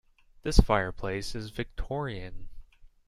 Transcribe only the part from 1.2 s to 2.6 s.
is Victorian.